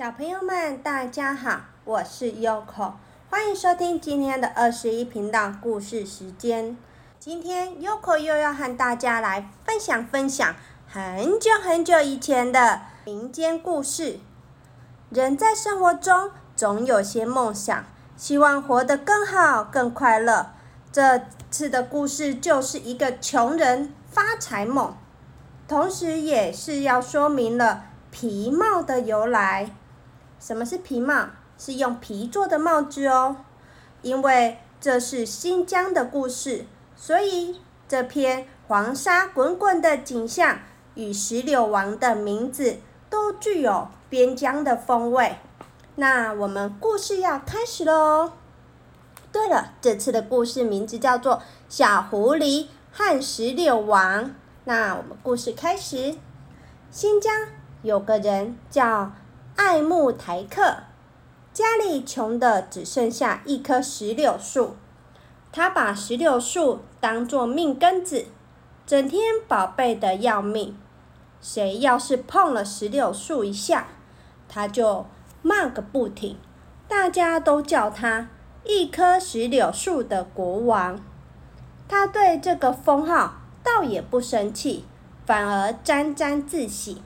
[0.00, 2.92] 小朋友们，大家好，我是 Yoko，
[3.28, 6.74] 欢迎收听今天的二十一频道故事时间。
[7.18, 10.56] 今天 Yoko 又要和大家来分享分享
[10.88, 14.20] 很久很久以前的民间故事。
[15.10, 17.84] 人在生活中总有些梦想，
[18.16, 20.52] 希望活得更好、更快乐。
[20.90, 21.20] 这
[21.50, 24.96] 次的故事就是一个穷人发财梦，
[25.68, 29.70] 同时也是要说明了皮帽的由来。
[30.40, 31.26] 什么是皮帽？
[31.58, 33.36] 是用皮做的帽子哦。
[34.00, 36.64] 因为这是新疆的故事，
[36.96, 40.60] 所以这片黄沙滚滚的景象
[40.94, 42.78] 与石榴王的名字
[43.10, 45.36] 都具有边疆的风味。
[45.96, 48.32] 那我们故事要开始喽。
[49.30, 51.36] 对了，这次的故事名字叫做
[51.68, 54.24] 《小狐狸和石榴王》。
[54.64, 56.16] 那我们故事开始。
[56.90, 57.32] 新疆
[57.82, 59.12] 有个人叫。
[59.56, 60.84] 爱慕台客
[61.52, 64.76] 家里穷的只剩下一棵石榴树，
[65.52, 68.26] 他把石榴树当作命根子，
[68.86, 70.76] 整天宝贝的要命。
[71.40, 73.88] 谁要是碰了石榴树一下，
[74.48, 75.06] 他就
[75.42, 76.36] 骂个不停。
[76.88, 78.28] 大家都叫他
[78.64, 81.00] 一棵石榴树的国王。
[81.88, 84.84] 他对这个封号倒也不生气，
[85.26, 87.02] 反而沾沾自喜。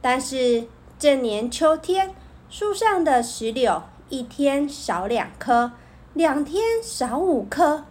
[0.00, 0.68] 但是。
[1.04, 2.14] 这年秋天，
[2.48, 5.72] 树上的石榴一天少两颗，
[6.14, 7.84] 两天少五颗。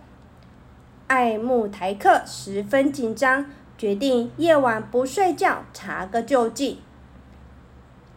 [1.05, 3.45] 爱慕台客十分紧张，
[3.77, 6.79] 决定夜晚不睡觉查个究竟。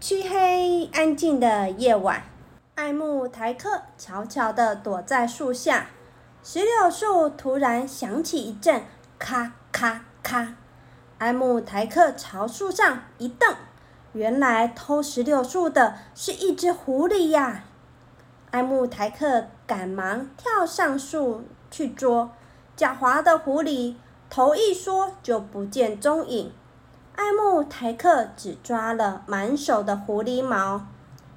[0.01, 2.23] 漆黑安静的夜晚，
[2.77, 5.89] 爱慕台客悄悄地躲在树下。
[6.43, 8.83] 石榴树突然响起一阵
[9.19, 10.55] 咔咔咔，
[11.19, 13.55] 爱慕台客朝树上一瞪。
[14.17, 17.65] 原来偷石榴树的是一只狐狸呀！
[18.51, 22.31] 爱慕台克赶忙跳上树去捉，
[22.75, 23.97] 狡猾的狐狸
[24.31, 26.51] 头一缩就不见踪影。
[27.15, 30.87] 爱慕台克只抓了满手的狐狸毛。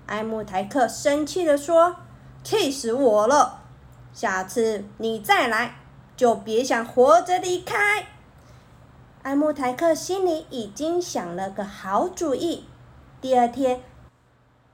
[0.06, 1.98] 爱慕台克生气地说
[2.46, 3.60] ：“气死我了！
[4.14, 5.76] 下次你再来，
[6.16, 8.08] 就别想活着离开。”
[9.22, 12.64] 爱慕台克心里已经想了个好主意。
[13.22, 13.82] 第二天，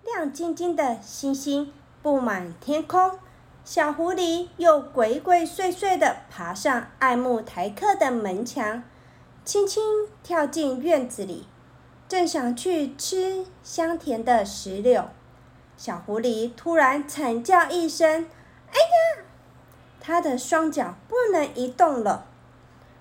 [0.03, 1.73] 亮晶晶的星星
[2.03, 3.17] 布满天空，
[3.63, 8.83] 小狐狸又鬼鬼祟祟地爬上爱慕台客的门墙，
[9.43, 9.81] 轻轻
[10.21, 11.47] 跳进院子里，
[12.07, 15.05] 正想去吃香甜的石榴，
[15.75, 18.29] 小狐狸突然惨叫一声
[18.69, 19.25] ：“哎呀！”
[19.99, 22.27] 它的双脚不能移动了。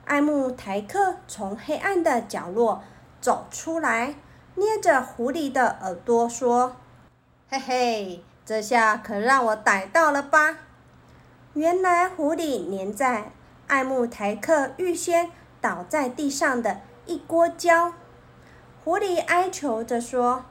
[0.06, 2.83] 爱慕台客从黑暗的角落
[3.21, 4.15] 走出来。
[4.56, 6.76] 捏着狐狸的耳朵说
[7.50, 10.59] ：“嘿嘿，这下可让我逮到了吧？”
[11.54, 13.32] 原来狐狸粘在
[13.66, 17.92] 爱慕台克预先倒在地上的一锅胶。
[18.84, 20.44] 狐狸哀求着说：“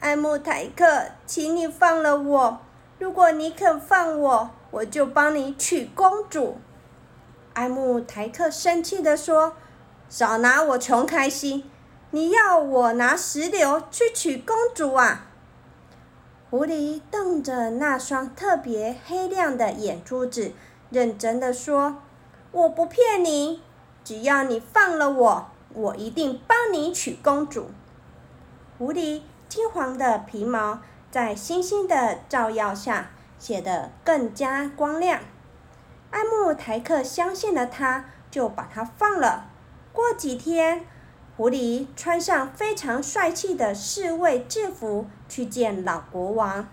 [0.00, 2.60] 爱慕台克，请你放了我！
[2.98, 6.58] 如果你肯放我，我就帮你娶公主。”
[7.54, 9.54] 爱慕台克生气地说
[10.08, 11.69] ：“少拿我穷开心！”
[12.12, 15.26] 你要我拿石榴去娶公主啊？
[16.50, 20.52] 狐狸瞪着那双特别黑亮的眼珠子，
[20.90, 21.98] 认真的说
[22.50, 23.62] ：“我不骗你，
[24.02, 27.70] 只要你放了我，我一定帮你娶公主。”
[28.76, 30.80] 狐狸金黄的皮毛
[31.12, 35.20] 在星星的照耀下显得更加光亮。
[36.10, 39.44] 爱慕台克相信了他，就把它放了。
[39.92, 40.84] 过几天。
[41.40, 46.68] 狐狸穿上非常帅气的侍卫制服去见老国王。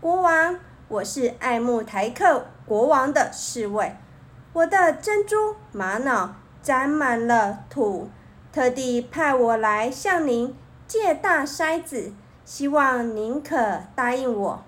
[0.00, 0.58] 国王，
[0.88, 3.94] 我是爱慕台克国王的侍卫，
[4.54, 8.08] 我的珍珠玛瑙沾满了土，
[8.50, 12.14] 特地派我来向您借大筛子，
[12.46, 14.64] 希望您可答应我。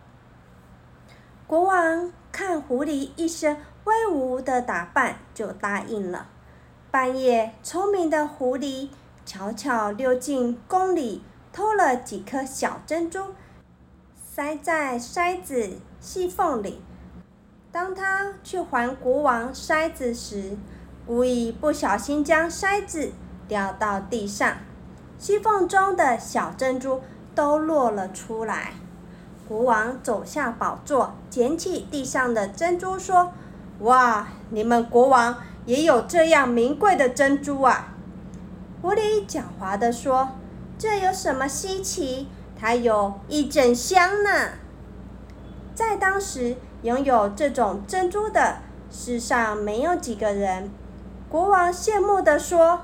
[1.47, 6.27] 国王看狐狸一身威武的打扮，就答应了。
[6.91, 8.89] 半夜，聪明的狐狸
[9.25, 11.23] 悄悄溜进宫里，
[11.53, 13.27] 偷了几颗小珍珠，
[14.21, 16.83] 塞在筛子细缝里。
[17.71, 20.57] 当他去还国王筛子时，
[21.07, 23.13] 故意不小心将筛子
[23.47, 24.57] 掉到地上，
[25.17, 27.01] 细缝中的小珍珠
[27.37, 28.73] 都落了出来。
[29.47, 33.33] 国王走下宝座，捡起地上的珍珠，说
[33.79, 35.37] ：“哇，你们国王！”
[35.71, 37.95] 也有这样名贵的珍珠啊！
[38.83, 40.31] 狐狸狡猾地说
[40.77, 42.27] ：“这有什么稀奇？
[42.59, 44.31] 它有一整箱呢。
[45.73, 48.57] 在当时，拥有这种珍珠的
[48.91, 50.69] 世上没有几个人。
[51.29, 52.81] 国王羡慕地说：“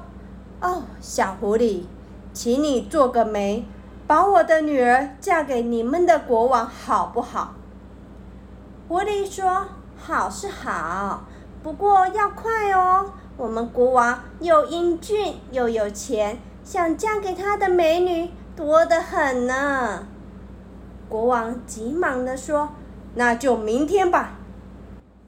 [0.62, 1.86] 哦，小狐狸，
[2.32, 3.66] 请你做个媒，
[4.06, 7.56] 把我的女儿嫁给你们的国王，好不好？”
[8.86, 9.66] 狐狸说
[9.98, 11.24] ：“好是好，
[11.66, 13.10] 不过要快哦。
[13.36, 20.06] 我们国王又英俊又有钱，想嫁给他的美女多得很呢。”
[21.10, 22.68] 国王急忙地说
[23.16, 24.34] ：“那就明天吧。”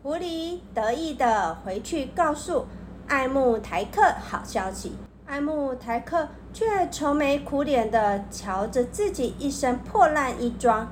[0.00, 2.66] 狐狸得意地回去告诉
[3.08, 4.92] 爱慕台克好消息。
[5.26, 10.86] 爱慕台克却愁眉苦脸地瞧着自己一身破烂衣装。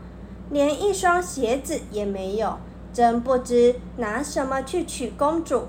[0.51, 2.59] 连一双鞋子也没有，
[2.97, 5.69] 真不知拿什么去娶公主。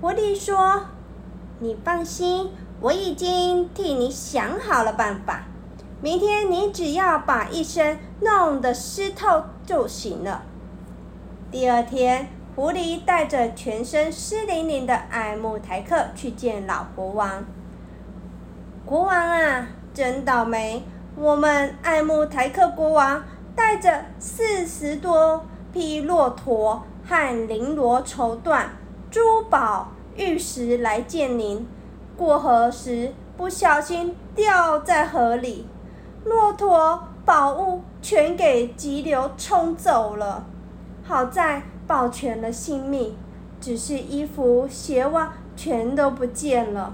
[0.00, 0.86] 狐狸说
[1.60, 2.50] ：“你放心，
[2.80, 5.42] 我已经替你想好了办法。
[6.00, 10.44] 明天你只要把一身弄得湿透就行了。”
[11.52, 17.44] 第二天，狐狸带着全身湿淋淋的艾慕台克去见老国王。
[18.86, 20.82] 国王啊，真倒霉！
[21.14, 23.22] 我们艾慕台克国王。
[23.54, 25.44] 带着四十多
[25.78, 28.64] 匹骆驼和绫罗绸缎、
[29.12, 31.64] 珠宝玉石来见您，
[32.16, 35.68] 过河时不小心掉在河里，
[36.24, 40.46] 骆驼宝物全给急流冲走了，
[41.04, 43.16] 好在保全了性命，
[43.60, 46.92] 只是衣服鞋袜全都不见了。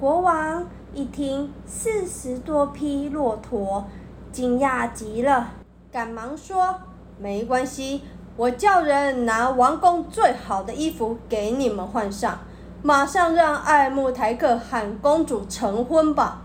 [0.00, 3.84] 国王一听，四十多匹骆驼。
[4.32, 5.48] 惊讶极了，
[5.90, 6.74] 赶忙说
[7.18, 8.02] ：“没关系，
[8.36, 12.38] 我叫人拿王宫最好的衣服给你们换上，
[12.82, 16.42] 马上让爱慕台克喊公主成婚吧。”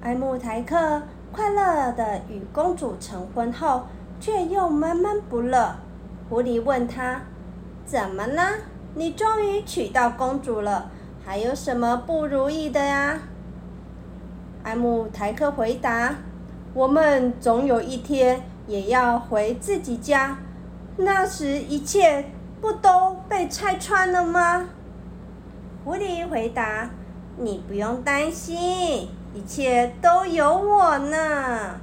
[0.00, 3.82] 爱慕台克快乐的与公主成婚后，
[4.18, 5.76] 却又闷闷不乐。
[6.30, 7.20] 狐狸问他
[7.84, 8.42] ：“怎么了？
[8.94, 10.90] 你终于娶到公主了，
[11.24, 13.18] 还有什么不如意的呀？”
[14.64, 16.14] 爱慕台克回答。
[16.74, 20.38] 我们总有一天也要回自己家，
[20.98, 22.26] 那时一切
[22.60, 24.68] 不都被拆穿了吗？
[25.84, 26.90] 狐狸回答
[27.38, 31.80] ：“你不用担心，一切都有我呢。”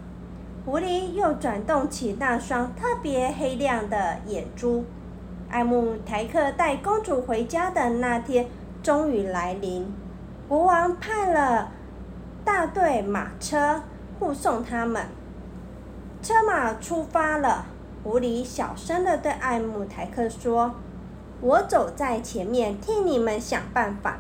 [0.63, 4.85] 狐狸又转动起那双特别黑亮的眼珠。
[5.49, 8.47] 爱慕台克带公主回家的那天
[8.81, 9.91] 终于来临，
[10.47, 11.71] 国王派了
[12.43, 13.81] 大队马车。
[14.17, 15.07] 护送他们，
[16.25, 17.67] 车马出发了。
[18.03, 20.73] 狐狸小声的对爱慕台克说
[21.39, 24.17] ：“我走在前面，替你们想办法。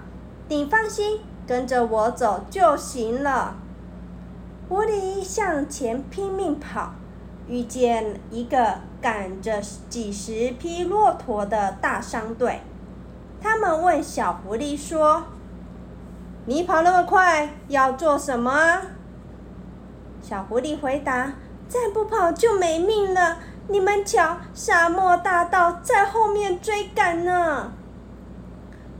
[0.47, 3.55] 你放心，跟着我走就行了。”
[4.69, 6.91] 狐狸向前拼命跑，
[7.47, 9.59] 遇见一个赶着
[9.89, 12.61] 几十匹骆驼的大商队。
[13.41, 15.23] 他们问小狐狸说
[16.45, 18.81] ：“你跑那么快，要做什么？”
[20.21, 21.33] 小狐狸回答
[21.67, 23.37] ：“再不跑就没命了。
[23.67, 27.71] 你们瞧，沙漠大盗在后面追赶呢。”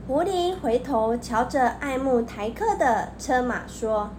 [0.08, 4.10] 狐狸回头瞧着爱慕台客的车马说：“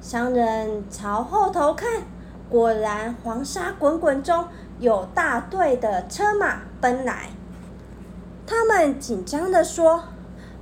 [0.00, 2.02] 商人朝后头看，
[2.50, 4.46] 果然黄沙滚滚中
[4.78, 7.30] 有大队的车马奔来。”
[8.46, 10.04] 他们紧张地说：“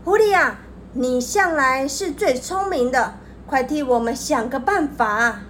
[0.05, 0.59] 狐狸啊，
[0.93, 3.15] 你向来是最聪明的，
[3.47, 5.41] 快替我们想个办法。”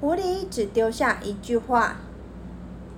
[0.00, 1.96] 狐狸只丢下一句话，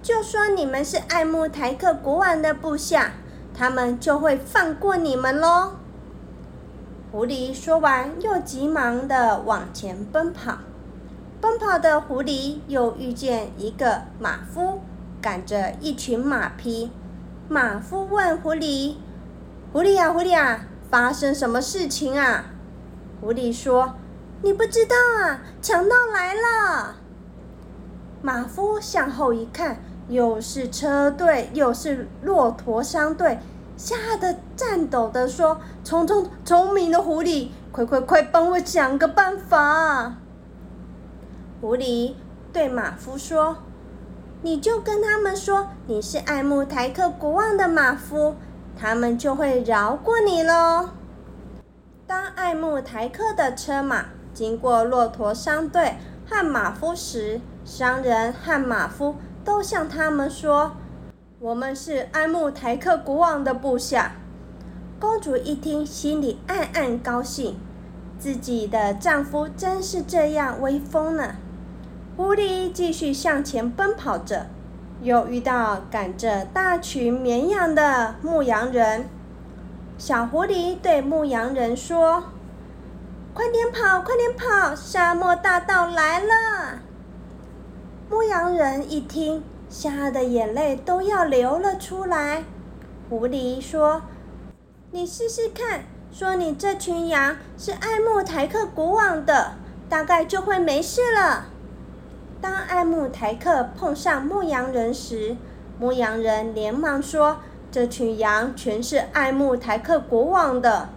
[0.03, 3.13] 就说：“你们是爱慕台克国王的部下，
[3.55, 5.73] 他们就会放过你们喽。”
[7.11, 10.59] 狐狸说完，又急忙的往前奔跑。
[11.41, 14.83] 奔跑的狐狸又遇见一个马夫，
[15.23, 16.91] 赶着一群马匹。
[17.49, 18.97] 马夫问狐狸
[19.73, 22.45] ：“狐狸啊，狐狸啊，发生什么事情啊？”
[23.23, 23.95] 狐狸说。
[24.43, 26.95] 你不知道啊，强盗来了！
[28.23, 33.39] 马夫向后一看，又是车队，又是骆驼商队，
[33.77, 40.15] 吓得颤抖的说：“聪聪聪明的狐狸，快快快，帮我想个办法！”
[41.61, 42.15] 狐狸
[42.51, 43.59] 对马夫说
[44.41, 48.37] ：“你就跟他们说你是爱慕台克国王的马夫，
[48.75, 50.89] 他们就会饶过你喽。”
[52.09, 54.07] 当爱慕台克的车马。
[54.41, 60.73] 经过骆驼商队和马夫时，商人和马夫都向他们说
[61.41, 64.13] ：“我们是埃慕台克国王的部下。”
[64.99, 67.59] 公主一听，心里暗暗高兴，
[68.19, 71.37] 自己的丈夫真是这样威风呢。
[72.17, 74.47] 狐狸继续向前奔跑着，
[75.03, 79.05] 又遇到赶着大群绵羊的牧羊人。
[79.99, 82.25] 小狐狸对牧羊人说
[83.41, 84.77] ：“快点跑，快点跑！
[84.77, 86.81] 沙漠大盗来了！”
[88.11, 92.45] 牧羊人一听，吓得眼泪都要流了出来。
[93.09, 94.03] 狐狸说
[94.93, 99.53] ：“你试试看，说你这群羊是爱慕台克国王的，
[99.89, 101.47] 大概就会没事了。”
[102.43, 105.35] 当爱慕台克碰上牧羊人时，
[105.79, 107.39] 牧羊人连忙说
[107.73, 110.91] ：“这群羊全是爱慕台克国王的。”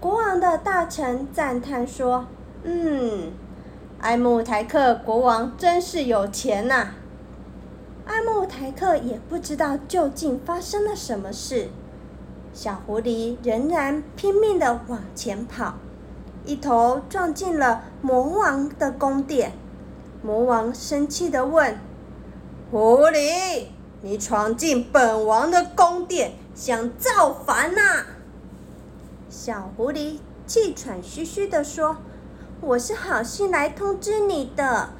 [0.00, 2.26] 国王的大臣赞叹说
[2.64, 3.32] ：“嗯。”
[4.00, 6.94] 爱慕台克国王真是有钱呐！
[8.06, 11.68] 爱慕台克也不知道究竟发生了什么事。
[12.54, 15.74] 小狐狸仍然拼命的往前跑，
[16.46, 19.52] 一头撞进了魔王的宫殿。
[20.22, 21.78] 魔王生气的问
[22.72, 23.66] ：“狐狸，
[24.00, 28.06] 你闯进本王的宫殿，想造反呐？”
[29.30, 31.96] 小狐狸气喘吁吁地说。
[32.60, 34.90] 我是好心来通知你的，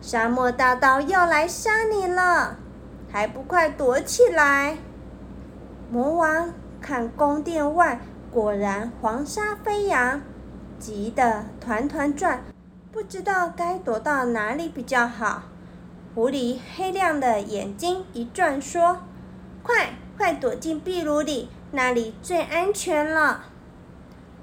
[0.00, 2.56] 沙漠大盗要来杀你了，
[3.10, 4.78] 还不快躲起来！
[5.90, 10.22] 魔王看宫殿外果然黄沙飞扬，
[10.78, 12.42] 急得团团转，
[12.90, 15.42] 不知道该躲到哪里比较好。
[16.14, 19.00] 狐狸黑亮的眼睛一转，说
[19.62, 23.44] ：“快快躲进壁炉里，那里最安全了。”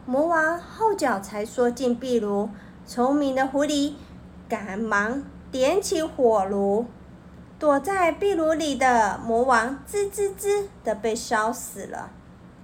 [0.09, 2.49] 魔王后脚才缩进壁炉，
[2.83, 3.93] 聪明的狐狸
[4.49, 6.87] 赶忙点起火炉，
[7.59, 12.09] 躲在壁炉里的魔王滋滋滋的被烧死了。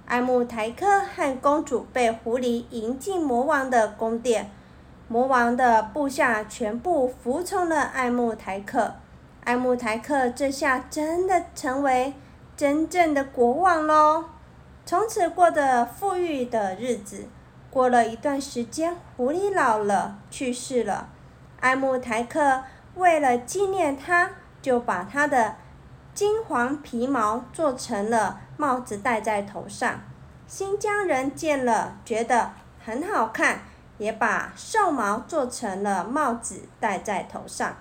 [0.06, 4.50] 爱慕台克和公主被狐狸迎进魔王的宫殿，
[5.06, 8.94] 魔王的部下全部服从了爱慕台克。
[9.44, 12.12] 爱慕台克这下真的成为
[12.56, 14.24] 真正的国王喽，
[14.84, 17.26] 从此过着富裕的日子。
[17.76, 21.10] 过了一段时间，狐狸老了，去世了。
[21.60, 22.64] 爱慕台克
[22.94, 24.30] 为了纪念他，
[24.62, 25.56] 就把他的
[26.14, 30.00] 金黄皮毛做成了帽子戴在头上。
[30.46, 32.52] 新疆人见了觉得
[32.82, 33.60] 很好看，
[33.98, 37.76] 也把兽毛做成了帽子戴在头上。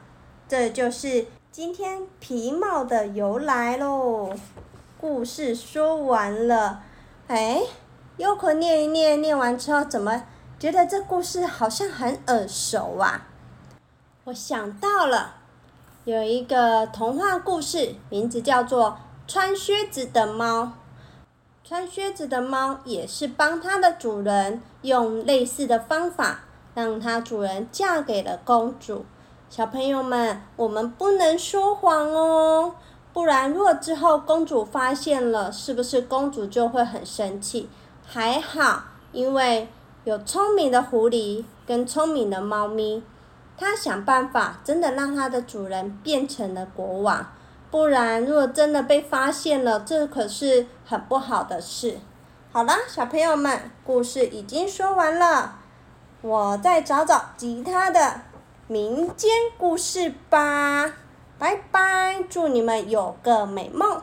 [0.45, 4.35] 这就是今天皮帽的由来喽。
[4.97, 6.81] 故事说完了，
[7.29, 7.61] 哎。
[8.17, 10.23] 优可念一念，念完之后怎么
[10.57, 13.27] 觉得这故事好像很耳熟啊？
[14.23, 15.35] 我想到了，
[16.05, 18.91] 有一个童话故事，名字叫做
[19.27, 20.63] 《穿靴子的猫》。
[21.65, 26.41] 穿靴子的猫也是帮它的主人用类似的方法，
[26.73, 29.03] 让它主人嫁给了公主。
[29.49, 32.75] 小朋友们，我们不能说谎哦，
[33.11, 37.69] 不然如果之后公主发现了，是不是公主就会很生气？
[38.07, 39.67] 还好，因为
[40.03, 43.03] 有聪明的狐狸跟聪明的猫咪，
[43.57, 47.31] 它想办法真的让它的主人变成了国王。
[47.71, 51.97] 不然，如果真的被发现了，这可是很不好的事。
[52.51, 55.55] 好了，小朋友们，故事已经说完了，
[56.21, 58.21] 我再找找其他的
[58.67, 60.93] 民间故事吧。
[61.37, 64.01] 拜拜，祝你们有个美梦。